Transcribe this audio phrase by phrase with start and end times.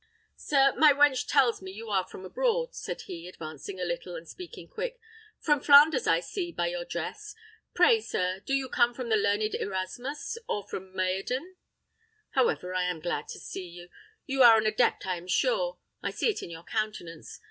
[0.35, 4.27] "Sir, my wench tells me you are from abroad," said he, advancing a little, and
[4.27, 4.99] speaking quick.
[5.39, 7.35] "From Flanders, I see, by your dress.
[7.75, 11.53] Pray, sir, do you come from the learned Erasmus, or from Meyerden?
[12.31, 13.89] However, I am glad to see you.
[14.25, 17.39] You are an adept, I am sure; I see it in your countenance.